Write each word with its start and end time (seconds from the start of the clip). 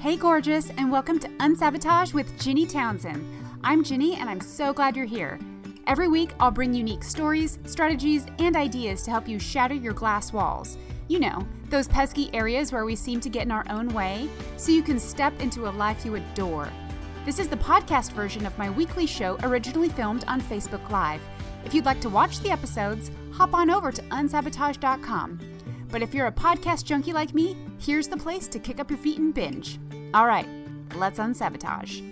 Hey, 0.00 0.16
gorgeous, 0.16 0.70
and 0.78 0.90
welcome 0.90 1.18
to 1.18 1.28
Unsabotage 1.40 2.14
with 2.14 2.40
Ginny 2.40 2.64
Townsend. 2.64 3.22
I'm 3.62 3.84
Ginny, 3.84 4.14
and 4.14 4.30
I'm 4.30 4.40
so 4.40 4.72
glad 4.72 4.96
you're 4.96 5.04
here. 5.04 5.38
Every 5.86 6.08
week, 6.08 6.32
I'll 6.40 6.50
bring 6.50 6.72
unique 6.72 7.04
stories, 7.04 7.58
strategies, 7.66 8.24
and 8.38 8.56
ideas 8.56 9.02
to 9.02 9.10
help 9.10 9.28
you 9.28 9.38
shatter 9.38 9.74
your 9.74 9.92
glass 9.92 10.32
walls. 10.32 10.78
You 11.08 11.20
know, 11.20 11.46
those 11.68 11.86
pesky 11.86 12.32
areas 12.32 12.72
where 12.72 12.86
we 12.86 12.96
seem 12.96 13.20
to 13.20 13.28
get 13.28 13.42
in 13.42 13.50
our 13.50 13.66
own 13.68 13.88
way, 13.90 14.26
so 14.56 14.72
you 14.72 14.82
can 14.82 14.98
step 14.98 15.38
into 15.38 15.68
a 15.68 15.76
life 15.76 16.02
you 16.06 16.14
adore. 16.14 16.70
This 17.26 17.38
is 17.38 17.48
the 17.48 17.56
podcast 17.56 18.12
version 18.12 18.46
of 18.46 18.56
my 18.56 18.70
weekly 18.70 19.06
show 19.06 19.36
originally 19.42 19.90
filmed 19.90 20.24
on 20.26 20.40
Facebook 20.40 20.88
Live. 20.88 21.20
If 21.66 21.74
you'd 21.74 21.84
like 21.84 22.00
to 22.00 22.08
watch 22.08 22.40
the 22.40 22.50
episodes, 22.50 23.10
hop 23.34 23.52
on 23.52 23.68
over 23.68 23.92
to 23.92 24.02
unsabotage.com. 24.04 25.40
But 25.90 26.00
if 26.00 26.14
you're 26.14 26.28
a 26.28 26.32
podcast 26.32 26.84
junkie 26.84 27.12
like 27.12 27.34
me, 27.34 27.54
here's 27.78 28.08
the 28.08 28.16
place 28.16 28.48
to 28.48 28.58
kick 28.58 28.80
up 28.80 28.88
your 28.88 28.98
feet 28.98 29.18
and 29.18 29.34
binge. 29.34 29.78
All 30.12 30.26
right, 30.26 30.46
let's 30.96 31.20
unsabotage. 31.20 32.02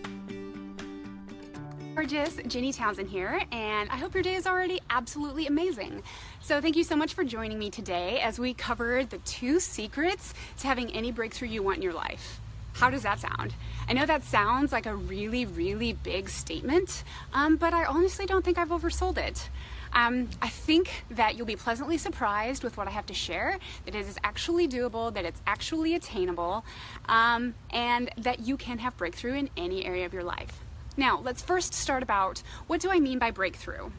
Gorgeous, 1.96 2.38
Ginny 2.46 2.72
Townsend 2.72 3.08
here, 3.08 3.42
and 3.50 3.90
I 3.90 3.96
hope 3.96 4.14
your 4.14 4.22
day 4.22 4.36
is 4.36 4.46
already 4.46 4.78
absolutely 4.88 5.48
amazing. 5.48 6.04
So, 6.40 6.60
thank 6.60 6.76
you 6.76 6.84
so 6.84 6.94
much 6.94 7.14
for 7.14 7.24
joining 7.24 7.58
me 7.58 7.70
today 7.70 8.20
as 8.20 8.38
we 8.38 8.54
cover 8.54 9.04
the 9.04 9.18
two 9.18 9.58
secrets 9.58 10.32
to 10.58 10.68
having 10.68 10.92
any 10.92 11.10
breakthrough 11.10 11.48
you 11.48 11.60
want 11.64 11.78
in 11.78 11.82
your 11.82 11.92
life. 11.92 12.40
How 12.74 12.88
does 12.88 13.02
that 13.02 13.18
sound? 13.18 13.52
I 13.88 13.94
know 13.94 14.06
that 14.06 14.22
sounds 14.22 14.70
like 14.70 14.86
a 14.86 14.94
really, 14.94 15.44
really 15.44 15.92
big 15.92 16.28
statement, 16.28 17.02
um, 17.32 17.56
but 17.56 17.74
I 17.74 17.84
honestly 17.84 18.26
don't 18.26 18.44
think 18.44 18.58
I've 18.58 18.68
oversold 18.68 19.18
it. 19.18 19.50
Um, 19.92 20.28
I 20.42 20.48
think 20.48 21.04
that 21.10 21.36
you'll 21.36 21.46
be 21.46 21.56
pleasantly 21.56 21.98
surprised 21.98 22.62
with 22.62 22.76
what 22.76 22.86
I 22.86 22.90
have 22.90 23.06
to 23.06 23.14
share, 23.14 23.58
that 23.84 23.94
it 23.94 24.06
is 24.06 24.18
actually 24.22 24.68
doable, 24.68 25.12
that 25.14 25.24
it's 25.24 25.40
actually 25.46 25.94
attainable, 25.94 26.64
um, 27.08 27.54
and 27.70 28.10
that 28.16 28.40
you 28.40 28.56
can 28.56 28.78
have 28.78 28.96
breakthrough 28.96 29.34
in 29.34 29.50
any 29.56 29.84
area 29.84 30.06
of 30.06 30.12
your 30.12 30.24
life. 30.24 30.60
Now, 30.96 31.20
let's 31.20 31.42
first 31.42 31.74
start 31.74 32.02
about 32.02 32.42
what 32.66 32.80
do 32.80 32.90
I 32.90 32.98
mean 32.98 33.18
by 33.18 33.30
breakthrough? 33.30 33.90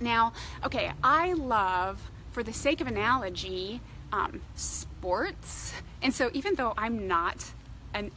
Now, 0.00 0.32
okay, 0.64 0.92
I 1.02 1.34
love, 1.34 2.10
for 2.32 2.42
the 2.42 2.52
sake 2.52 2.80
of 2.80 2.86
analogy, 2.86 3.80
um, 4.12 4.40
sports. 4.54 5.74
And 6.02 6.12
so 6.12 6.30
even 6.32 6.54
though 6.56 6.74
I'm 6.76 7.06
not 7.06 7.52
an 7.94 8.10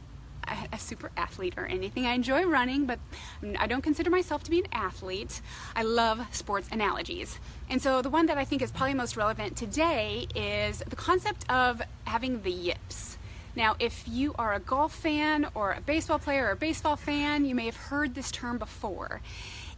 a 0.72 0.78
super 0.78 1.10
athlete 1.16 1.54
or 1.56 1.66
anything. 1.66 2.06
I 2.06 2.12
enjoy 2.12 2.44
running, 2.44 2.86
but 2.86 2.98
I 3.58 3.66
don't 3.66 3.82
consider 3.82 4.10
myself 4.10 4.42
to 4.44 4.50
be 4.50 4.60
an 4.60 4.68
athlete. 4.72 5.40
I 5.74 5.82
love 5.82 6.26
sports 6.32 6.68
analogies. 6.70 7.38
And 7.68 7.80
so 7.82 8.02
the 8.02 8.10
one 8.10 8.26
that 8.26 8.38
I 8.38 8.44
think 8.44 8.62
is 8.62 8.70
probably 8.70 8.94
most 8.94 9.16
relevant 9.16 9.56
today 9.56 10.26
is 10.34 10.78
the 10.86 10.96
concept 10.96 11.50
of 11.50 11.82
having 12.04 12.42
the 12.42 12.52
yips. 12.52 13.18
Now, 13.54 13.74
if 13.78 14.06
you 14.06 14.34
are 14.38 14.52
a 14.52 14.60
golf 14.60 14.94
fan 14.94 15.46
or 15.54 15.72
a 15.72 15.80
baseball 15.80 16.18
player 16.18 16.46
or 16.46 16.50
a 16.50 16.56
baseball 16.56 16.96
fan, 16.96 17.44
you 17.46 17.54
may 17.54 17.64
have 17.66 17.76
heard 17.76 18.14
this 18.14 18.30
term 18.30 18.58
before. 18.58 19.22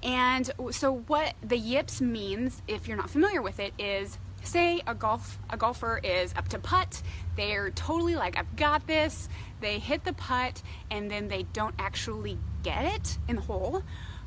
And 0.03 0.51
so 0.71 1.05
what 1.07 1.35
the 1.43 1.59
yips 1.59 2.01
means, 2.01 2.63
if 2.67 2.89
you're 2.89 2.97
not 2.97 3.11
familiar 3.11 3.41
with 3.41 3.61
it, 3.61 3.73
is 3.79 4.19
say 4.43 4.81
a 4.87 4.95
golf 4.95 5.39
a 5.51 5.57
golfer 5.57 6.01
is 6.03 6.35
up 6.37 6.49
to 6.49 6.59
putt 6.59 7.03
they're 7.37 7.71
totally 7.71 8.15
like 8.17 8.37
i've 8.37 8.57
got 8.57 8.87
this. 8.87 9.29
They 9.61 9.79
hit 9.79 10.05
the 10.05 10.13
putt 10.13 10.63
and 10.91 11.11
then 11.11 11.29
they 11.29 11.45
don't 11.53 11.75
actually 11.79 12.39
get 12.63 12.85
it 12.85 13.19
in 13.29 13.37
the 13.37 13.43
hole. 13.43 13.83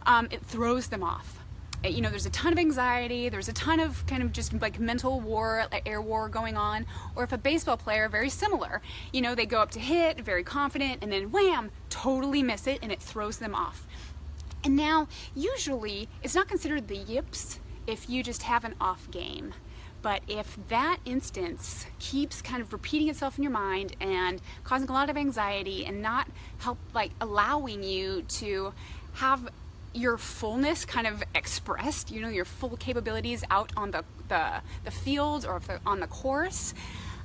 Um, 0.06 0.28
it 0.32 0.44
throws 0.46 0.88
them 0.88 1.04
off. 1.04 1.40
Uh, 1.84 1.88
you 1.88 2.02
know 2.02 2.10
there's 2.10 2.26
a 2.26 2.32
ton 2.32 2.54
of 2.54 2.60
anxiety 2.60 3.28
there's 3.28 3.50
a 3.50 3.54
ton 3.54 3.80
of 3.80 4.06
kind 4.06 4.22
of 4.22 4.32
just 4.32 4.54
like 4.62 4.80
mental 4.80 5.20
war 5.20 5.66
like 5.72 5.88
air 5.88 6.02
war 6.02 6.30
going 6.30 6.56
on. 6.58 6.86
Or 7.16 7.24
if 7.24 7.32
a 7.32 7.38
baseball 7.38 7.78
player 7.78 8.08
very 8.10 8.30
similar 8.30 8.82
you 9.12 9.22
know 9.22 9.36
they 9.36 9.46
go 9.46 9.60
up 9.62 9.72
to 9.72 9.80
hit 9.80 10.20
very 10.22 10.44
confident 10.44 11.00
and 11.02 11.12
then 11.12 11.32
wham 11.32 11.72
totally 11.90 12.44
miss 12.44 12.68
it 12.68 12.80
and 12.82 12.92
it 12.92 13.02
throws 13.02 13.38
them 13.38 13.56
off. 13.56 13.88
And 14.64 14.76
now 14.76 15.08
usually 15.36 16.08
it's 16.22 16.36
not 16.36 16.48
considered 16.48 16.88
the 16.88 16.98
yips 16.98 17.60
if 17.88 18.10
you 18.10 18.22
just 18.22 18.44
have 18.44 18.64
an 18.64 18.76
off 18.80 19.10
game 19.10 19.54
but 20.02 20.22
if 20.28 20.58
that 20.70 20.98
instance 21.06 21.86
keeps 22.00 22.42
kind 22.42 22.62
of 22.62 22.74
repeating 22.74 23.10
itself 23.10 23.38
in 23.38 23.44
your 23.44 23.52
mind 23.52 23.96
and 24.00 24.42
causing 24.64 24.90
a 24.90 24.94
lot 24.94 25.10
of 25.10 25.18
anxiety 25.18 25.86
and 25.86 26.02
not 26.02 26.28
help 26.60 26.78
like 26.94 27.12
allowing 27.22 27.84
you 27.84 28.24
to 28.24 28.74
have 29.14 29.50
your 29.94 30.18
fullness 30.18 30.86
kind 30.86 31.06
of 31.06 31.22
expressed, 31.36 32.12
you 32.12 32.22
know, 32.22 32.30
your 32.30 32.46
full 32.46 32.78
capabilities 32.78 33.44
out 33.52 33.72
on 33.76 33.92
the 33.92 34.04
the, 34.30 34.62
the 34.86 34.92
field 34.92 35.46
or 35.46 35.62
on 35.86 36.00
the 36.00 36.08
course, 36.08 36.74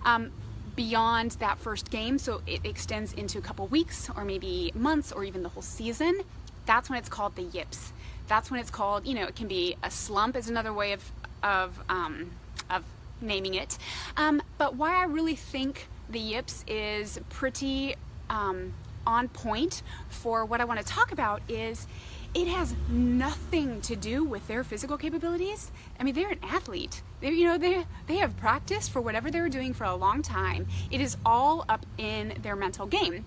um, 0.04 0.32
beyond 0.74 1.32
that 1.32 1.58
first 1.58 1.90
game, 1.90 2.18
so 2.18 2.42
it 2.46 2.60
extends 2.64 3.12
into 3.12 3.38
a 3.38 3.40
couple 3.40 3.66
weeks 3.68 4.10
or 4.16 4.24
maybe 4.24 4.72
months 4.74 5.12
or 5.12 5.24
even 5.24 5.42
the 5.42 5.48
whole 5.48 5.62
season, 5.62 6.20
that's 6.66 6.90
when 6.90 6.98
it's 6.98 7.08
called 7.08 7.34
the 7.36 7.42
yips. 7.42 7.92
That's 8.26 8.50
when 8.50 8.58
it's 8.60 8.70
called, 8.70 9.06
you 9.06 9.14
know, 9.14 9.24
it 9.24 9.36
can 9.36 9.46
be 9.46 9.76
a 9.82 9.90
slump 9.90 10.36
is 10.36 10.48
another 10.48 10.72
way 10.72 10.92
of, 10.92 11.12
of 11.42 11.80
um, 11.88 12.32
of 12.70 12.84
naming 13.20 13.54
it. 13.54 13.78
Um, 14.16 14.42
but 14.58 14.76
why 14.76 14.94
I 14.94 15.04
really 15.04 15.36
think 15.36 15.88
the 16.08 16.20
Yips 16.20 16.64
is 16.68 17.18
pretty 17.30 17.96
um, 18.30 18.74
on 19.06 19.28
point 19.28 19.82
for 20.08 20.44
what 20.44 20.60
I 20.60 20.64
want 20.64 20.80
to 20.80 20.86
talk 20.86 21.12
about 21.12 21.42
is 21.48 21.86
it 22.34 22.48
has 22.48 22.74
nothing 22.88 23.80
to 23.82 23.96
do 23.96 24.22
with 24.22 24.46
their 24.46 24.62
physical 24.62 24.98
capabilities. 24.98 25.70
I 25.98 26.04
mean, 26.04 26.14
they're 26.14 26.30
an 26.30 26.40
athlete. 26.42 27.00
They, 27.20 27.30
you 27.30 27.44
know, 27.46 27.56
they 27.56 27.86
they 28.08 28.16
have 28.16 28.36
practiced 28.36 28.90
for 28.90 29.00
whatever 29.00 29.30
they 29.30 29.40
were 29.40 29.48
doing 29.48 29.72
for 29.72 29.84
a 29.84 29.94
long 29.94 30.20
time. 30.20 30.66
It 30.90 31.00
is 31.00 31.16
all 31.24 31.64
up 31.68 31.86
in 31.96 32.34
their 32.42 32.56
mental 32.56 32.86
game. 32.86 33.24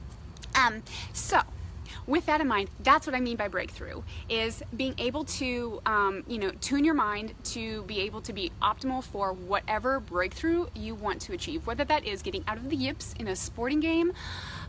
Um, 0.54 0.84
so 1.12 1.42
with 2.08 2.26
that 2.26 2.42
in 2.42 2.48
mind, 2.48 2.70
that's 2.82 3.06
what 3.08 3.16
I 3.16 3.20
mean 3.20 3.38
by 3.38 3.48
breakthrough 3.48 4.02
is 4.30 4.64
being 4.76 4.96
able 4.98 5.24
to, 5.26 5.82
um, 5.86 6.24
you 6.28 6.38
know, 6.38 6.52
tune 6.62 6.84
your 6.84 6.94
mind 6.94 7.34
to 7.46 7.84
be 7.84 8.02
able 8.02 8.22
to 8.22 8.34
be 8.34 8.52
optimal 8.62 9.04
for 9.04 9.34
whatever 9.34 10.00
breakthrough 10.00 10.68
you 10.76 10.96
want 10.96 11.22
to 11.22 11.34
achieve, 11.34 11.66
whether 11.68 11.84
that 11.86 12.06
is 12.06 12.22
getting 12.22 12.44
out 12.48 12.58
of 12.58 12.70
the 12.70 12.76
yips 12.76 13.14
in 13.20 13.28
a 13.28 13.36
sporting 13.36 13.80
game, 13.80 14.14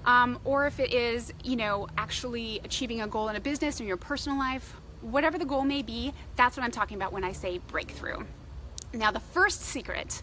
um, 0.05 0.39
or 0.45 0.67
if 0.67 0.81
it 0.81 0.93
is, 0.93 1.33
you 1.45 1.57
know, 1.57 1.89
actually 1.99 2.61
achieving 2.65 3.03
a 3.03 3.07
goal 3.07 3.29
in 3.29 3.37
a 3.37 3.41
business 3.41 3.81
or 3.81 3.85
your 3.85 3.97
personal 3.97 4.39
life, 4.39 4.75
whatever 5.01 5.39
the 5.39 5.45
goal 5.45 5.63
may 5.63 5.83
be, 5.83 6.13
that's 6.37 6.57
what 6.57 6.65
I'm 6.65 6.71
talking 6.71 6.97
about 6.97 7.13
when 7.13 7.25
I 7.25 7.33
say 7.33 7.59
breakthrough. 7.69 8.25
Now, 8.93 9.11
the 9.11 9.21
first 9.21 9.63
secret 9.63 10.21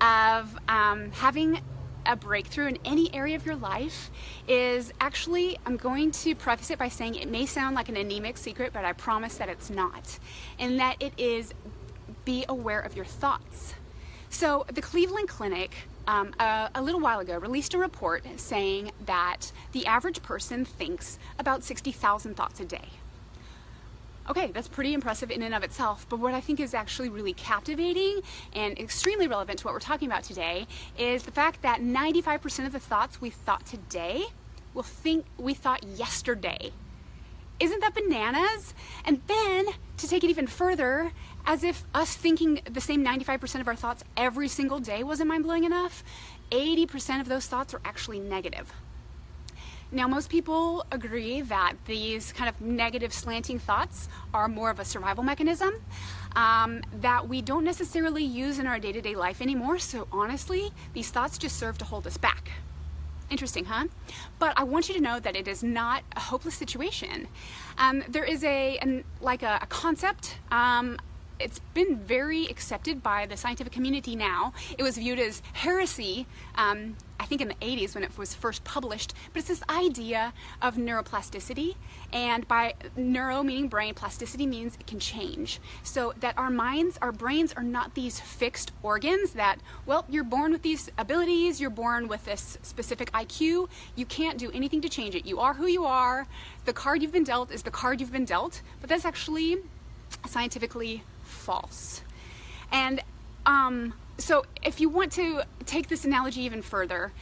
of 0.00 0.56
um, 0.68 1.10
having 1.12 1.60
a 2.06 2.16
breakthrough 2.16 2.66
in 2.66 2.78
any 2.84 3.14
area 3.14 3.36
of 3.36 3.46
your 3.46 3.56
life 3.56 4.10
is 4.48 4.92
actually, 5.00 5.58
I'm 5.66 5.76
going 5.76 6.10
to 6.12 6.34
preface 6.34 6.70
it 6.70 6.78
by 6.78 6.88
saying 6.88 7.14
it 7.16 7.30
may 7.30 7.46
sound 7.46 7.74
like 7.74 7.88
an 7.88 7.96
anemic 7.96 8.36
secret, 8.36 8.72
but 8.72 8.84
I 8.84 8.92
promise 8.92 9.36
that 9.36 9.48
it's 9.48 9.70
not. 9.70 10.18
And 10.58 10.78
that 10.80 10.96
it 11.00 11.12
is 11.16 11.52
be 12.24 12.44
aware 12.48 12.80
of 12.80 12.96
your 12.96 13.04
thoughts. 13.04 13.74
So, 14.30 14.66
the 14.72 14.82
Cleveland 14.82 15.28
Clinic 15.28 15.74
um, 16.06 16.34
a, 16.38 16.70
a, 16.74 16.82
little 16.82 17.00
while 17.00 17.20
ago 17.20 17.38
released 17.38 17.74
a 17.74 17.78
report 17.78 18.24
saying 18.36 18.90
that 19.06 19.52
the 19.72 19.86
average 19.86 20.22
person 20.22 20.64
thinks 20.64 21.18
about 21.38 21.64
60,000 21.64 22.36
thoughts 22.36 22.60
a 22.60 22.64
day. 22.64 22.88
Okay, 24.28 24.50
that's 24.52 24.68
pretty 24.68 24.94
impressive 24.94 25.30
in 25.30 25.42
and 25.42 25.54
of 25.54 25.62
itself, 25.62 26.06
but 26.08 26.18
what 26.18 26.32
I 26.32 26.40
think 26.40 26.58
is 26.58 26.72
actually 26.72 27.10
really 27.10 27.34
captivating 27.34 28.20
and 28.54 28.78
extremely 28.78 29.28
relevant 29.28 29.58
to 29.58 29.66
what 29.66 29.74
we're 29.74 29.80
talking 29.80 30.08
about 30.08 30.24
today 30.24 30.66
is 30.98 31.24
the 31.24 31.30
fact 31.30 31.60
that 31.60 31.80
95% 31.80 32.64
of 32.64 32.72
the 32.72 32.80
thoughts 32.80 33.20
we 33.20 33.28
thought 33.28 33.66
today 33.66 34.24
will 34.72 34.82
think 34.82 35.26
we 35.36 35.52
thought 35.52 35.84
yesterday. 35.84 36.72
Isn't 37.60 37.80
that 37.80 37.94
bananas? 37.94 38.72
And 39.04 39.20
then 39.26 39.66
to 39.98 40.08
take 40.08 40.24
it 40.24 40.30
even 40.30 40.46
further, 40.46 41.12
as 41.44 41.62
if 41.62 41.84
us 41.94 42.16
thinking 42.16 42.60
the 42.68 42.80
same 42.80 43.04
95% 43.04 43.60
of 43.60 43.68
our 43.68 43.76
thoughts 43.76 44.04
every 44.16 44.48
single 44.48 44.80
day 44.80 45.02
wasn't 45.02 45.28
mind 45.28 45.44
blowing 45.44 45.64
enough, 45.64 46.02
80% 46.50 47.20
of 47.20 47.28
those 47.28 47.46
thoughts 47.46 47.74
are 47.74 47.80
actually 47.84 48.20
negative. 48.20 48.72
Now, 49.94 50.08
most 50.08 50.28
people 50.28 50.84
agree 50.90 51.40
that 51.42 51.74
these 51.86 52.32
kind 52.32 52.48
of 52.48 52.60
negative 52.60 53.12
slanting 53.12 53.60
thoughts 53.60 54.08
are 54.34 54.48
more 54.48 54.68
of 54.68 54.80
a 54.80 54.84
survival 54.84 55.22
mechanism 55.22 55.72
um, 56.34 56.82
that 57.00 57.28
we 57.28 57.40
don't 57.40 57.62
necessarily 57.62 58.24
use 58.24 58.58
in 58.58 58.66
our 58.66 58.80
day 58.80 58.90
to 58.90 59.00
day 59.00 59.14
life 59.14 59.40
anymore. 59.40 59.78
So, 59.78 60.08
honestly, 60.10 60.72
these 60.94 61.10
thoughts 61.10 61.38
just 61.38 61.56
serve 61.56 61.78
to 61.78 61.84
hold 61.84 62.08
us 62.08 62.16
back. 62.16 62.50
Interesting, 63.30 63.66
huh? 63.66 63.84
But 64.40 64.58
I 64.58 64.64
want 64.64 64.88
you 64.88 64.94
to 64.96 65.00
know 65.00 65.20
that 65.20 65.36
it 65.36 65.46
is 65.46 65.62
not 65.62 66.02
a 66.16 66.20
hopeless 66.20 66.56
situation. 66.56 67.28
Um, 67.78 68.02
there 68.08 68.24
is 68.24 68.42
a 68.42 68.78
an, 68.78 69.04
like 69.20 69.44
a, 69.44 69.60
a 69.62 69.66
concept 69.66 70.38
um, 70.50 70.98
it's 71.38 71.58
been 71.74 71.96
very 71.96 72.46
accepted 72.46 73.02
by 73.02 73.26
the 73.26 73.36
scientific 73.36 73.72
community 73.72 74.14
now. 74.14 74.52
It 74.78 74.82
was 74.82 74.96
viewed 74.96 75.18
as 75.18 75.42
heresy, 75.52 76.26
um, 76.54 76.96
I 77.18 77.26
think 77.26 77.40
in 77.40 77.48
the 77.48 77.54
80s 77.54 77.94
when 77.94 78.04
it 78.04 78.16
was 78.16 78.34
first 78.34 78.64
published, 78.64 79.14
but 79.32 79.40
it's 79.40 79.48
this 79.48 79.62
idea 79.68 80.32
of 80.62 80.76
neuroplasticity. 80.76 81.74
And 82.12 82.46
by 82.46 82.74
neuro 82.96 83.42
meaning 83.42 83.68
brain, 83.68 83.94
plasticity 83.94 84.46
means 84.46 84.76
it 84.78 84.86
can 84.86 85.00
change. 85.00 85.60
So 85.82 86.14
that 86.20 86.38
our 86.38 86.50
minds, 86.50 86.98
our 87.02 87.12
brains 87.12 87.52
are 87.54 87.62
not 87.62 87.94
these 87.94 88.20
fixed 88.20 88.72
organs 88.82 89.32
that, 89.32 89.58
well, 89.86 90.04
you're 90.08 90.24
born 90.24 90.52
with 90.52 90.62
these 90.62 90.90
abilities, 90.98 91.60
you're 91.60 91.70
born 91.70 92.06
with 92.08 92.24
this 92.24 92.58
specific 92.62 93.10
IQ, 93.12 93.68
you 93.96 94.06
can't 94.06 94.38
do 94.38 94.50
anything 94.52 94.80
to 94.82 94.88
change 94.88 95.14
it. 95.14 95.26
You 95.26 95.40
are 95.40 95.54
who 95.54 95.66
you 95.66 95.84
are. 95.84 96.26
The 96.64 96.72
card 96.72 97.02
you've 97.02 97.12
been 97.12 97.24
dealt 97.24 97.50
is 97.50 97.62
the 97.62 97.70
card 97.70 98.00
you've 98.00 98.12
been 98.12 98.24
dealt, 98.24 98.62
but 98.80 98.88
that's 98.88 99.04
actually 99.04 99.58
scientifically 100.26 101.02
false. 101.44 102.02
And 102.72 103.02
um, 103.46 103.94
so, 104.18 104.44
if 104.62 104.80
you 104.80 104.88
want 104.88 105.12
to 105.12 105.42
take 105.66 105.88
this 105.88 106.04
analogy 106.04 106.42
even 106.42 106.62
further, 106.62 107.12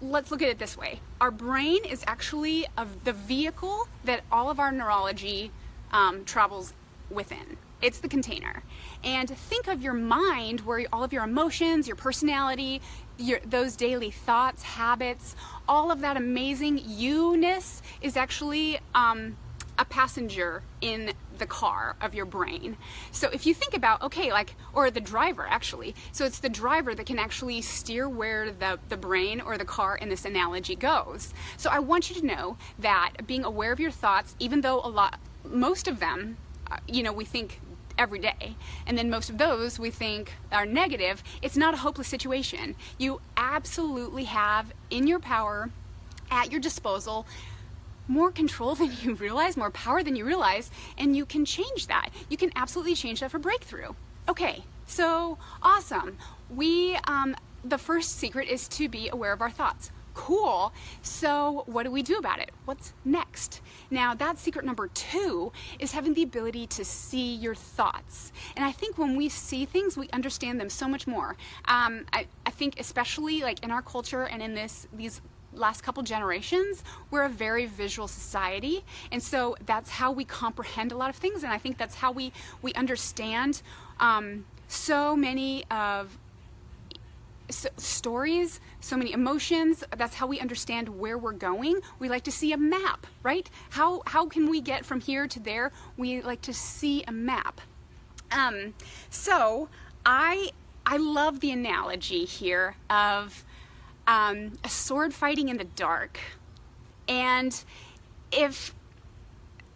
let's 0.00 0.30
look 0.30 0.42
at 0.42 0.48
it 0.48 0.58
this 0.58 0.76
way. 0.76 1.00
Our 1.20 1.30
brain 1.30 1.84
is 1.84 2.02
actually 2.06 2.66
the 3.04 3.12
vehicle 3.12 3.88
that 4.04 4.22
all 4.30 4.50
of 4.50 4.58
our 4.58 4.72
neurology 4.72 5.50
um, 5.92 6.24
travels 6.24 6.72
within. 7.10 7.56
It's 7.80 8.00
the 8.00 8.08
container. 8.08 8.62
And 9.04 9.28
think 9.28 9.68
of 9.68 9.82
your 9.82 9.92
mind 9.92 10.60
where 10.62 10.84
all 10.92 11.04
of 11.04 11.12
your 11.12 11.24
emotions, 11.24 11.86
your 11.86 11.96
personality, 11.96 12.80
your, 13.18 13.40
those 13.44 13.76
daily 13.76 14.10
thoughts, 14.10 14.62
habits, 14.62 15.36
all 15.68 15.90
of 15.90 16.00
that 16.00 16.16
amazing 16.16 16.80
you 16.84 17.36
ness 17.36 17.82
is 18.00 18.16
actually 18.16 18.80
um, 18.94 19.36
a 19.78 19.84
passenger 19.84 20.62
in 20.80 21.12
the 21.38 21.46
car 21.46 21.96
of 22.00 22.14
your 22.14 22.24
brain. 22.24 22.76
So 23.10 23.28
if 23.30 23.46
you 23.46 23.54
think 23.54 23.74
about, 23.74 24.02
okay, 24.02 24.30
like, 24.30 24.54
or 24.72 24.90
the 24.90 25.00
driver 25.00 25.46
actually, 25.48 25.94
so 26.12 26.24
it's 26.24 26.40
the 26.40 26.48
driver 26.48 26.94
that 26.94 27.06
can 27.06 27.18
actually 27.18 27.62
steer 27.62 28.08
where 28.08 28.50
the, 28.50 28.78
the 28.88 28.96
brain 28.96 29.40
or 29.40 29.58
the 29.58 29.64
car 29.64 29.96
in 29.96 30.08
this 30.08 30.24
analogy 30.24 30.76
goes. 30.76 31.32
So 31.56 31.70
I 31.70 31.78
want 31.78 32.10
you 32.10 32.20
to 32.20 32.26
know 32.26 32.56
that 32.78 33.26
being 33.26 33.44
aware 33.44 33.72
of 33.72 33.80
your 33.80 33.90
thoughts, 33.90 34.34
even 34.38 34.60
though 34.60 34.80
a 34.80 34.88
lot, 34.88 35.18
most 35.44 35.88
of 35.88 36.00
them, 36.00 36.36
uh, 36.70 36.78
you 36.86 37.02
know, 37.02 37.12
we 37.12 37.24
think 37.24 37.60
every 37.96 38.20
day. 38.20 38.54
And 38.86 38.96
then 38.96 39.10
most 39.10 39.28
of 39.28 39.38
those 39.38 39.78
we 39.78 39.90
think 39.90 40.32
are 40.52 40.64
negative. 40.64 41.22
It's 41.42 41.56
not 41.56 41.74
a 41.74 41.78
hopeless 41.78 42.06
situation. 42.06 42.76
You 42.96 43.20
absolutely 43.36 44.24
have 44.24 44.72
in 44.88 45.06
your 45.06 45.18
power, 45.18 45.70
at 46.30 46.52
your 46.52 46.60
disposal, 46.60 47.26
more 48.08 48.30
control 48.32 48.74
than 48.80 48.90
you 49.02 49.14
realize, 49.14 49.56
more 49.56 49.70
power 49.70 50.02
than 50.02 50.16
you 50.16 50.24
realize, 50.24 50.70
and 50.96 51.16
you 51.16 51.24
can 51.24 51.44
change 51.44 51.86
that. 51.86 52.10
You 52.28 52.36
can 52.36 52.50
absolutely 52.56 52.94
change 52.94 53.20
that 53.20 53.30
for 53.30 53.38
breakthrough. 53.38 53.92
Okay, 54.28 54.64
so 54.86 55.38
awesome. 55.62 56.18
We, 56.50 56.96
um, 57.06 57.36
the 57.64 57.78
first 57.78 58.16
secret 58.16 58.48
is 58.48 58.68
to 58.68 58.88
be 58.88 59.08
aware 59.08 59.32
of 59.32 59.40
our 59.40 59.50
thoughts. 59.50 59.90
Cool. 60.18 60.72
So, 61.00 61.62
what 61.66 61.84
do 61.84 61.92
we 61.92 62.02
do 62.02 62.16
about 62.16 62.40
it? 62.40 62.50
What's 62.64 62.92
next? 63.04 63.60
Now, 63.88 64.14
that 64.14 64.36
secret 64.36 64.64
number 64.64 64.88
two 64.88 65.52
is 65.78 65.92
having 65.92 66.12
the 66.12 66.24
ability 66.24 66.66
to 66.66 66.84
see 66.84 67.36
your 67.36 67.54
thoughts. 67.54 68.32
And 68.56 68.64
I 68.64 68.72
think 68.72 68.98
when 68.98 69.16
we 69.16 69.28
see 69.28 69.64
things, 69.64 69.96
we 69.96 70.08
understand 70.12 70.60
them 70.60 70.70
so 70.70 70.88
much 70.88 71.06
more. 71.06 71.36
Um, 71.66 72.04
I, 72.12 72.26
I 72.44 72.50
think, 72.50 72.80
especially 72.80 73.42
like 73.42 73.62
in 73.62 73.70
our 73.70 73.80
culture 73.80 74.24
and 74.24 74.42
in 74.42 74.54
this 74.54 74.88
these 74.92 75.20
last 75.52 75.82
couple 75.82 76.02
generations, 76.02 76.84
we're 77.10 77.24
a 77.24 77.28
very 77.28 77.66
visual 77.66 78.08
society. 78.08 78.84
And 79.10 79.22
so 79.22 79.56
that's 79.64 79.90
how 79.90 80.12
we 80.12 80.24
comprehend 80.24 80.92
a 80.92 80.96
lot 80.96 81.10
of 81.10 81.16
things. 81.16 81.42
And 81.42 81.52
I 81.52 81.58
think 81.58 81.78
that's 81.78 81.96
how 81.96 82.12
we, 82.12 82.32
we 82.62 82.72
understand 82.74 83.62
um, 84.00 84.44
so 84.68 85.16
many 85.16 85.64
of 85.70 86.18
stories, 87.50 88.60
so 88.80 88.96
many 88.96 89.12
emotions. 89.12 89.82
That's 89.96 90.14
how 90.14 90.26
we 90.26 90.38
understand 90.38 90.88
where 91.00 91.16
we're 91.16 91.32
going. 91.32 91.80
We 91.98 92.08
like 92.08 92.24
to 92.24 92.32
see 92.32 92.52
a 92.52 92.58
map, 92.58 93.06
right? 93.22 93.48
How, 93.70 94.02
how 94.06 94.26
can 94.26 94.50
we 94.50 94.60
get 94.60 94.84
from 94.84 95.00
here 95.00 95.26
to 95.26 95.40
there? 95.40 95.72
We 95.96 96.20
like 96.20 96.42
to 96.42 96.52
see 96.52 97.02
a 97.04 97.12
map. 97.12 97.60
Um, 98.30 98.74
so 99.08 99.68
I, 100.04 100.50
I 100.84 100.98
love 100.98 101.40
the 101.40 101.50
analogy 101.50 102.24
here 102.24 102.76
of 102.90 103.44
um, 104.08 104.52
a 104.64 104.68
sword 104.68 105.14
fighting 105.14 105.48
in 105.48 105.58
the 105.58 105.64
dark. 105.64 106.18
And 107.06 107.62
if 108.32 108.74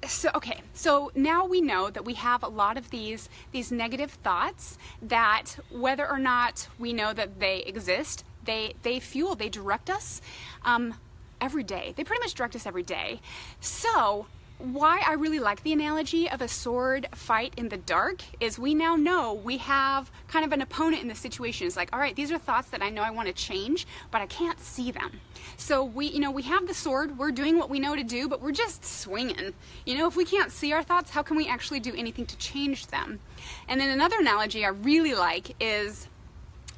so 0.06 0.28
okay 0.34 0.60
so 0.72 1.12
now 1.14 1.46
we 1.46 1.60
know 1.60 1.88
that 1.88 2.04
we 2.04 2.14
have 2.14 2.42
a 2.42 2.48
lot 2.48 2.76
of 2.76 2.90
these 2.90 3.28
these 3.52 3.70
negative 3.70 4.10
thoughts 4.10 4.76
that 5.00 5.56
whether 5.70 6.10
or 6.10 6.18
not 6.18 6.66
we 6.76 6.92
know 6.92 7.12
that 7.12 7.38
they 7.38 7.58
exist 7.60 8.24
they 8.44 8.74
they 8.82 8.98
fuel 8.98 9.36
they 9.36 9.48
direct 9.48 9.88
us 9.88 10.20
um, 10.64 10.94
every 11.40 11.62
day 11.62 11.94
they 11.96 12.02
pretty 12.02 12.20
much 12.20 12.34
direct 12.34 12.56
us 12.56 12.66
every 12.66 12.82
day 12.82 13.20
so 13.60 14.26
why 14.62 15.02
I 15.04 15.14
really 15.14 15.40
like 15.40 15.62
the 15.64 15.72
analogy 15.72 16.30
of 16.30 16.40
a 16.40 16.46
sword 16.46 17.08
fight 17.14 17.52
in 17.56 17.68
the 17.68 17.76
dark 17.76 18.22
is 18.38 18.58
we 18.58 18.74
now 18.74 18.94
know 18.94 19.34
we 19.34 19.56
have 19.58 20.10
kind 20.28 20.44
of 20.44 20.52
an 20.52 20.62
opponent 20.62 21.02
in 21.02 21.08
the 21.08 21.16
situation. 21.16 21.66
It's 21.66 21.76
like, 21.76 21.90
all 21.92 21.98
right, 21.98 22.14
these 22.14 22.30
are 22.30 22.38
thoughts 22.38 22.68
that 22.70 22.80
I 22.80 22.88
know 22.88 23.02
I 23.02 23.10
want 23.10 23.26
to 23.26 23.34
change, 23.34 23.86
but 24.12 24.20
I 24.20 24.26
can't 24.26 24.60
see 24.60 24.92
them. 24.92 25.20
So 25.56 25.82
we, 25.82 26.06
you 26.06 26.20
know, 26.20 26.30
we 26.30 26.42
have 26.42 26.68
the 26.68 26.74
sword, 26.74 27.18
we're 27.18 27.32
doing 27.32 27.58
what 27.58 27.70
we 27.70 27.80
know 27.80 27.96
to 27.96 28.04
do, 28.04 28.28
but 28.28 28.40
we're 28.40 28.52
just 28.52 28.84
swinging. 28.84 29.52
You 29.84 29.98
know, 29.98 30.06
if 30.06 30.14
we 30.14 30.24
can't 30.24 30.52
see 30.52 30.72
our 30.72 30.84
thoughts, 30.84 31.10
how 31.10 31.22
can 31.22 31.36
we 31.36 31.48
actually 31.48 31.80
do 31.80 31.92
anything 31.96 32.26
to 32.26 32.36
change 32.38 32.86
them? 32.86 33.18
And 33.66 33.80
then 33.80 33.90
another 33.90 34.20
analogy 34.20 34.64
I 34.64 34.68
really 34.68 35.14
like 35.14 35.56
is 35.60 36.06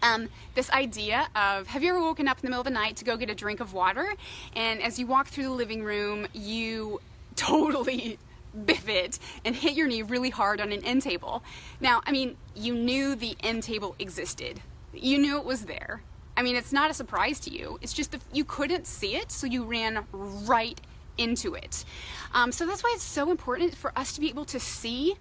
um, 0.03 0.29
this 0.55 0.71
idea 0.71 1.29
of 1.37 1.67
have 1.69 1.83
you 1.83 1.91
ever 1.91 2.01
woken 2.01 2.29
up 2.29 2.39
in 2.39 2.43
the 2.43 2.49
middle 2.49 2.61
of 2.61 2.65
the 2.65 2.71
night 2.71 2.97
to 2.97 3.05
go 3.05 3.17
get 3.17 3.31
a 3.31 3.35
drink 3.35 3.61
of 3.61 3.73
water 3.73 4.15
and 4.55 4.83
as 4.83 4.99
you 4.99 5.07
walk 5.07 5.29
through 5.29 5.45
the 5.45 5.51
living 5.51 5.83
room 5.83 6.27
you 6.35 7.01
totally 7.37 8.19
biff 8.65 8.89
it 8.89 9.19
and 9.45 9.57
hit 9.57 9.75
your 9.75 9.89
knee 9.89 10.03
really 10.03 10.31
hard 10.31 10.61
on 10.61 10.73
an 10.73 10.85
end 10.85 11.03
table. 11.03 11.43
Now, 11.81 12.03
I 12.07 12.13
mean, 12.13 12.37
you 12.55 12.75
knew 12.75 13.15
the 13.15 13.37
end 13.41 13.65
table 13.65 13.95
existed. 13.99 14.61
You 14.93 15.19
knew 15.19 15.39
it 15.39 15.45
was 15.45 15.65
there. 15.65 16.03
I 16.37 16.43
mean, 16.43 16.57
it's 16.57 16.73
not 16.73 16.91
a 16.91 16.95
surprise 16.95 17.39
to 17.41 17.51
you. 17.51 17.79
It's 17.81 17.93
just 17.93 18.17
you 18.33 18.45
couldn't 18.45 18.87
see 18.87 19.17
it, 19.17 19.31
so 19.31 19.47
you 19.47 19.65
ran 19.65 20.05
right 20.13 20.81
into 21.17 21.55
it. 21.55 21.85
Um, 22.33 22.51
so 22.51 22.67
that's 22.67 22.83
why 22.83 22.93
it's 22.95 23.05
so 23.05 23.31
important 23.31 23.77
for 23.77 23.93
us 23.97 24.13
to 24.15 24.21
be 24.21 24.29
able 24.29 24.45
to 24.47 24.59
see 24.59 25.15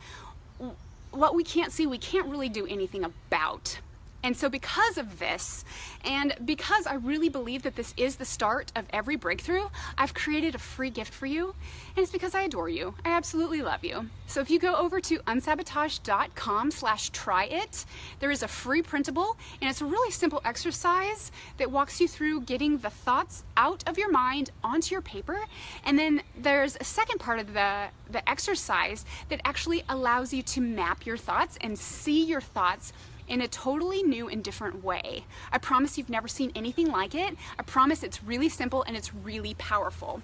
what 1.12 1.36
we 1.36 1.44
can't 1.44 1.72
see, 1.72 1.86
we 1.86 1.98
can't 1.98 2.28
really 2.28 2.50
do 2.50 2.66
anything 2.66 3.04
about. 3.04 3.80
And 4.24 4.38
so, 4.38 4.48
because 4.48 4.98
of 4.98 5.20
this, 5.20 5.66
and 6.06 6.34
because 6.46 6.88
I 6.88 6.96
really 6.96 7.28
believe 7.28 7.64
that 7.64 7.76
this 7.76 7.94
is 7.98 8.16
the 8.16 8.26
start 8.26 8.72
of 8.74 8.86
every 8.92 9.18
breakthrough, 9.18 9.68
I've 9.98 10.14
created 10.14 10.56
a 10.56 10.60
free 10.60 10.90
gift 10.90 11.14
for 11.14 11.26
you. 11.26 11.56
And 11.96 12.04
it's 12.04 12.12
because 12.12 12.34
I 12.34 12.44
adore 12.44 12.70
you. 12.70 12.96
I 13.04 13.10
absolutely 13.10 13.62
love 13.62 13.84
you. 13.84 14.08
So, 14.28 14.40
if 14.40 14.50
you 14.50 14.60
go 14.60 14.76
over 14.76 15.02
to 15.02 15.20
unsabotage.com 15.20 16.72
slash 16.72 17.10
try 17.10 17.46
it, 17.46 17.86
there 18.22 18.32
is 18.32 18.44
a 18.44 18.48
free 18.48 18.82
printable, 18.82 19.36
and 19.62 19.70
it's 19.70 19.82
a 19.82 19.86
really 19.86 20.12
simple 20.12 20.42
exercise 20.46 21.30
that 21.58 21.70
walks 21.70 22.00
you 22.00 22.08
through 22.08 22.42
getting 22.42 22.78
the 22.78 22.90
thoughts 22.90 23.44
out 23.58 23.84
of 23.88 23.98
your 23.98 24.10
mind 24.10 24.52
onto 24.64 24.96
your 24.96 25.02
paper. 25.02 25.38
And 25.84 26.00
then 26.00 26.22
there's 26.38 26.78
a 26.80 26.86
second 26.86 27.20
part 27.20 27.40
of 27.40 27.54
the, 27.54 27.88
the 28.10 28.28
exercise 28.30 29.04
that 29.28 29.42
actually 29.44 29.84
allows 29.90 30.34
you 30.34 30.42
to 30.44 30.62
map 30.62 31.06
your 31.06 31.18
thoughts 31.18 31.58
and 31.60 31.78
see 31.78 32.24
your 32.24 32.42
thoughts 32.42 32.94
in 33.28 33.42
a 33.42 33.48
totally 33.48 34.04
new 34.04 34.28
and 34.28 34.44
different 34.44 34.84
way. 34.84 35.26
I 35.52 35.58
promise 35.58 35.98
you've 35.98 36.10
never 36.10 36.28
seen 36.28 36.52
anything 36.56 36.88
like 36.88 37.16
it. 37.16 37.36
I 37.58 37.64
promise 37.64 38.04
it's 38.04 38.24
really 38.24 38.50
simple 38.50 38.84
and 38.84 38.96
it's 38.96 39.14
really 39.14 39.54
powerful. 39.56 40.22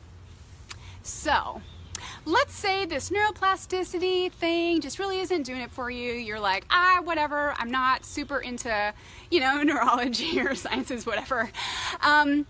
So, 1.01 1.61
let's 2.25 2.53
say 2.53 2.85
this 2.85 3.09
neuroplasticity 3.09 4.31
thing 4.31 4.81
just 4.81 4.99
really 4.99 5.19
isn't 5.19 5.43
doing 5.43 5.61
it 5.61 5.71
for 5.71 5.89
you. 5.89 6.13
You're 6.13 6.39
like, 6.39 6.65
ah, 6.69 7.01
whatever, 7.03 7.53
I'm 7.57 7.71
not 7.71 8.05
super 8.05 8.39
into, 8.39 8.93
you 9.29 9.39
know, 9.39 9.63
neurology 9.63 10.39
or 10.39 10.55
sciences, 10.55 11.05
whatever. 11.05 11.49
Um, 12.01 12.45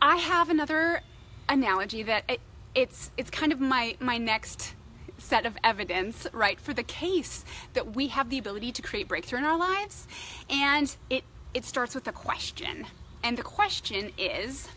I 0.00 0.16
have 0.16 0.50
another 0.50 1.02
analogy 1.48 2.02
that 2.02 2.24
it, 2.28 2.40
it's 2.74 3.10
it's 3.16 3.30
kind 3.30 3.52
of 3.52 3.60
my 3.60 3.96
my 4.00 4.16
next 4.18 4.74
set 5.22 5.46
of 5.46 5.56
evidence, 5.64 6.26
right, 6.32 6.60
for 6.60 6.74
the 6.74 6.82
case 6.82 7.44
that 7.74 7.94
we 7.94 8.08
have 8.08 8.28
the 8.28 8.38
ability 8.38 8.72
to 8.72 8.82
create 8.82 9.08
breakthrough 9.08 9.38
in 9.38 9.44
our 9.44 9.58
lives. 9.58 10.06
And 10.50 10.94
it, 11.08 11.24
it 11.54 11.64
starts 11.64 11.94
with 11.94 12.06
a 12.06 12.12
question. 12.12 12.86
And 13.22 13.38
the 13.38 13.42
question 13.42 14.10
is 14.18 14.68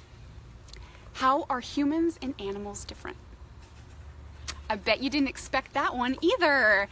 how 1.13 1.45
are 1.49 1.61
humans 1.61 2.19
and 2.21 2.33
animals 2.39 2.85
different? 2.85 3.17
I 4.69 4.75
bet 4.75 5.01
you 5.01 5.09
didn't 5.09 5.29
expect 5.29 5.73
that 5.73 5.95
one 5.95 6.17
either. 6.21 6.87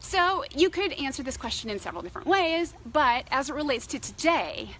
So 0.00 0.44
you 0.54 0.70
could 0.70 0.92
answer 0.92 1.22
this 1.22 1.36
question 1.36 1.70
in 1.70 1.78
several 1.78 2.02
different 2.02 2.28
ways, 2.28 2.74
but 2.84 3.26
as 3.30 3.48
it 3.48 3.54
relates 3.54 3.86
to 3.88 3.98
today, 3.98 4.76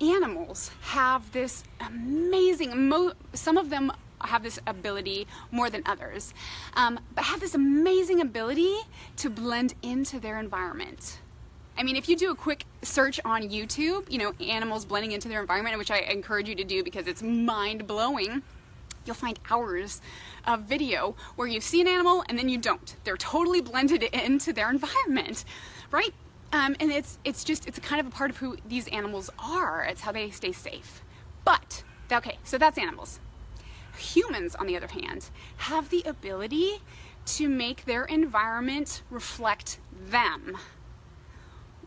animals 0.00 0.70
have 0.82 1.32
this 1.32 1.64
amazing, 1.80 3.12
some 3.34 3.56
of 3.56 3.70
them 3.70 3.92
have 4.22 4.42
this 4.42 4.58
ability 4.66 5.26
more 5.50 5.70
than 5.70 5.82
others, 5.86 6.34
um, 6.74 7.00
but 7.14 7.24
have 7.24 7.40
this 7.40 7.54
amazing 7.54 8.20
ability 8.20 8.76
to 9.16 9.30
blend 9.30 9.74
into 9.82 10.18
their 10.18 10.38
environment. 10.38 11.18
I 11.76 11.84
mean, 11.84 11.94
if 11.94 12.08
you 12.08 12.16
do 12.16 12.32
a 12.32 12.34
quick 12.34 12.64
search 12.82 13.20
on 13.24 13.42
YouTube, 13.42 14.10
you 14.10 14.18
know, 14.18 14.32
animals 14.40 14.84
blending 14.84 15.12
into 15.12 15.28
their 15.28 15.40
environment, 15.40 15.78
which 15.78 15.92
I 15.92 15.98
encourage 15.98 16.48
you 16.48 16.56
to 16.56 16.64
do 16.64 16.82
because 16.82 17.06
it's 17.06 17.22
mind 17.22 17.86
blowing, 17.86 18.42
you'll 19.06 19.14
find 19.14 19.38
hours 19.48 20.00
of 20.44 20.62
video 20.62 21.14
where 21.36 21.46
you 21.46 21.60
see 21.60 21.80
an 21.80 21.86
animal 21.86 22.24
and 22.28 22.36
then 22.36 22.48
you 22.48 22.58
don't. 22.58 22.96
They're 23.04 23.16
totally 23.16 23.60
blended 23.60 24.02
into 24.12 24.52
their 24.52 24.70
environment, 24.70 25.44
right? 25.92 26.12
Um, 26.52 26.74
and 26.80 26.90
it's 26.90 27.18
it's 27.24 27.44
just 27.44 27.68
it's 27.68 27.78
kind 27.78 28.00
of 28.00 28.06
a 28.06 28.10
part 28.10 28.30
of 28.30 28.38
who 28.38 28.56
these 28.66 28.88
animals 28.88 29.30
are. 29.38 29.84
It's 29.84 30.00
how 30.00 30.12
they 30.12 30.30
stay 30.30 30.52
safe. 30.52 31.02
But 31.44 31.84
okay, 32.10 32.38
so 32.42 32.58
that's 32.58 32.78
animals. 32.78 33.20
Humans, 33.98 34.54
on 34.54 34.66
the 34.66 34.76
other 34.76 34.88
hand, 34.88 35.30
have 35.58 35.90
the 35.90 36.02
ability 36.04 36.80
to 37.26 37.48
make 37.48 37.84
their 37.84 38.04
environment 38.04 39.02
reflect 39.10 39.78
them 39.92 40.56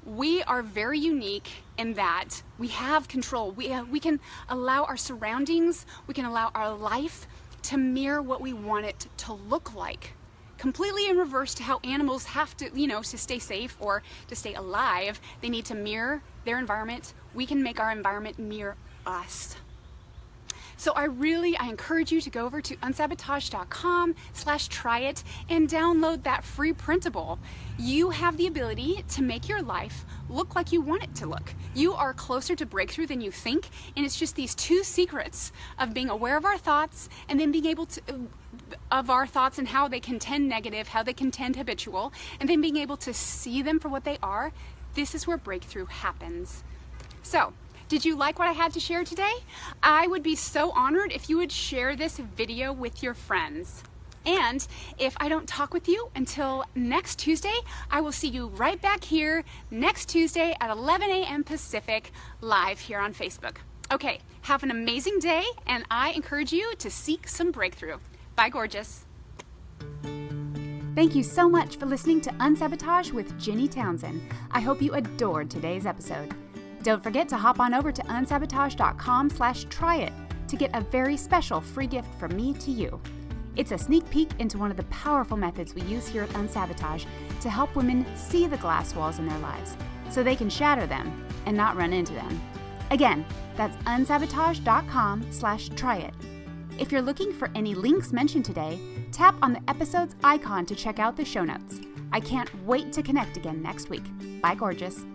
we 0.05 0.41
are 0.43 0.61
very 0.61 0.99
unique 0.99 1.63
in 1.77 1.93
that 1.93 2.41
we 2.57 2.69
have 2.69 3.07
control. 3.07 3.51
We, 3.51 3.71
uh, 3.71 3.83
we 3.85 3.99
can 3.99 4.19
allow 4.49 4.83
our 4.83 4.97
surroundings, 4.97 5.85
we 6.07 6.13
can 6.13 6.25
allow 6.25 6.51
our 6.55 6.73
life 6.73 7.27
to 7.63 7.77
mirror 7.77 8.21
what 8.21 8.41
we 8.41 8.53
want 8.53 8.85
it 8.85 9.07
to 9.17 9.33
look 9.33 9.75
like. 9.75 10.13
Completely 10.57 11.09
in 11.09 11.17
reverse 11.17 11.53
to 11.55 11.63
how 11.63 11.79
animals 11.83 12.25
have 12.25 12.55
to, 12.57 12.69
you 12.73 12.87
know, 12.87 13.01
to 13.01 13.17
stay 13.17 13.39
safe 13.39 13.77
or 13.79 14.03
to 14.27 14.35
stay 14.35 14.53
alive, 14.53 15.19
they 15.41 15.49
need 15.49 15.65
to 15.65 15.75
mirror 15.75 16.21
their 16.45 16.59
environment. 16.59 17.13
We 17.33 17.45
can 17.45 17.63
make 17.63 17.79
our 17.79 17.91
environment 17.91 18.37
mirror 18.37 18.75
us. 19.05 19.55
So 20.81 20.93
I 20.93 21.03
really, 21.03 21.55
I 21.55 21.67
encourage 21.67 22.11
you 22.11 22.19
to 22.21 22.29
go 22.31 22.43
over 22.43 22.59
to 22.59 22.75
unsabotage.com 22.77 24.15
slash 24.33 24.67
try 24.67 25.01
it 25.01 25.23
and 25.47 25.69
download 25.69 26.23
that 26.23 26.43
free 26.43 26.73
printable. 26.73 27.37
You 27.77 28.09
have 28.09 28.35
the 28.35 28.47
ability 28.47 29.05
to 29.09 29.21
make 29.21 29.47
your 29.47 29.61
life 29.61 30.05
look 30.27 30.55
like 30.55 30.71
you 30.71 30.81
want 30.81 31.03
it 31.03 31.13
to 31.17 31.27
look. 31.27 31.53
You 31.75 31.93
are 31.93 32.15
closer 32.15 32.55
to 32.55 32.65
breakthrough 32.65 33.05
than 33.05 33.21
you 33.21 33.29
think, 33.29 33.69
and 33.95 34.03
it's 34.03 34.17
just 34.17 34.35
these 34.35 34.55
two 34.55 34.83
secrets 34.83 35.51
of 35.77 35.93
being 35.93 36.09
aware 36.09 36.35
of 36.35 36.45
our 36.45 36.57
thoughts 36.57 37.09
and 37.29 37.39
then 37.39 37.51
being 37.51 37.67
able 37.67 37.85
to 37.85 38.01
of 38.89 39.11
our 39.11 39.27
thoughts 39.27 39.59
and 39.59 39.67
how 39.67 39.87
they 39.87 39.99
can 39.99 40.17
tend 40.17 40.49
negative, 40.49 40.87
how 40.87 41.03
they 41.03 41.13
can 41.13 41.29
tend 41.29 41.57
habitual, 41.57 42.11
and 42.39 42.49
then 42.49 42.59
being 42.59 42.77
able 42.77 42.97
to 42.97 43.13
see 43.13 43.61
them 43.61 43.79
for 43.79 43.87
what 43.87 44.03
they 44.03 44.17
are. 44.23 44.51
This 44.95 45.13
is 45.13 45.27
where 45.27 45.37
breakthrough 45.37 45.85
happens. 45.85 46.63
So, 47.21 47.53
did 47.91 48.05
you 48.05 48.15
like 48.15 48.39
what 48.39 48.47
I 48.47 48.53
had 48.53 48.71
to 48.75 48.79
share 48.79 49.03
today? 49.03 49.33
I 49.83 50.07
would 50.07 50.23
be 50.23 50.33
so 50.33 50.71
honored 50.71 51.11
if 51.11 51.29
you 51.29 51.35
would 51.35 51.51
share 51.51 51.93
this 51.93 52.19
video 52.19 52.71
with 52.71 53.03
your 53.03 53.13
friends. 53.13 53.83
And 54.25 54.65
if 54.97 55.13
I 55.17 55.27
don't 55.27 55.45
talk 55.45 55.73
with 55.73 55.89
you 55.89 56.09
until 56.15 56.63
next 56.73 57.19
Tuesday, 57.19 57.53
I 57.91 57.99
will 57.99 58.13
see 58.13 58.29
you 58.29 58.47
right 58.47 58.81
back 58.81 59.03
here 59.03 59.43
next 59.69 60.05
Tuesday 60.05 60.55
at 60.61 60.69
11 60.69 61.09
a.m. 61.09 61.43
Pacific, 61.43 62.13
live 62.39 62.79
here 62.79 62.99
on 62.99 63.13
Facebook. 63.13 63.57
Okay, 63.91 64.19
have 64.43 64.63
an 64.63 64.71
amazing 64.71 65.19
day, 65.19 65.43
and 65.67 65.83
I 65.91 66.11
encourage 66.11 66.53
you 66.53 66.73
to 66.77 66.89
seek 66.89 67.27
some 67.27 67.51
breakthrough. 67.51 67.97
Bye, 68.37 68.47
gorgeous. 68.47 69.03
Thank 70.95 71.13
you 71.13 71.23
so 71.23 71.49
much 71.49 71.75
for 71.75 71.87
listening 71.87 72.21
to 72.21 72.33
Unsabotage 72.39 73.11
with 73.11 73.37
Ginny 73.37 73.67
Townsend. 73.67 74.21
I 74.51 74.61
hope 74.61 74.81
you 74.81 74.93
adored 74.93 75.49
today's 75.49 75.85
episode. 75.85 76.33
Don't 76.83 77.03
forget 77.03 77.29
to 77.29 77.37
hop 77.37 77.59
on 77.59 77.73
over 77.73 77.91
to 77.91 78.01
unsabotage.com 78.03 79.29
slash 79.29 79.65
try 79.65 79.97
it 79.97 80.13
to 80.47 80.55
get 80.55 80.71
a 80.73 80.81
very 80.81 81.15
special 81.15 81.61
free 81.61 81.87
gift 81.87 82.13
from 82.15 82.35
me 82.35 82.53
to 82.55 82.71
you. 82.71 82.99
It's 83.55 83.71
a 83.71 83.77
sneak 83.77 84.09
peek 84.09 84.29
into 84.39 84.57
one 84.57 84.71
of 84.71 84.77
the 84.77 84.83
powerful 84.83 85.37
methods 85.37 85.75
we 85.75 85.81
use 85.83 86.07
here 86.07 86.23
at 86.23 86.29
Unsabotage 86.29 87.05
to 87.41 87.49
help 87.49 87.75
women 87.75 88.05
see 88.15 88.47
the 88.47 88.57
glass 88.57 88.95
walls 88.95 89.19
in 89.19 89.27
their 89.27 89.37
lives 89.39 89.75
so 90.09 90.23
they 90.23 90.35
can 90.35 90.49
shatter 90.49 90.87
them 90.87 91.25
and 91.45 91.55
not 91.55 91.75
run 91.75 91.93
into 91.93 92.13
them. 92.13 92.41
Again, 92.89 93.25
that's 93.55 93.75
unsabotage.com 93.83 95.31
slash 95.31 95.69
try 95.69 95.97
it. 95.97 96.13
If 96.79 96.91
you're 96.91 97.01
looking 97.01 97.31
for 97.33 97.49
any 97.53 97.75
links 97.75 98.11
mentioned 98.11 98.45
today, 98.45 98.79
tap 99.11 99.35
on 99.41 99.53
the 99.53 99.61
episode's 99.69 100.15
icon 100.23 100.65
to 100.65 100.75
check 100.75 100.99
out 100.99 101.15
the 101.15 101.25
show 101.25 101.43
notes. 101.43 101.81
I 102.11 102.19
can't 102.19 102.49
wait 102.65 102.91
to 102.93 103.03
connect 103.03 103.37
again 103.37 103.61
next 103.61 103.89
week. 103.89 104.03
Bye, 104.41 104.55
gorgeous. 104.55 105.05